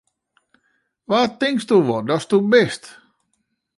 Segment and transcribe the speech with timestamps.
[1.09, 2.83] Wa tinksto wol datsto bist!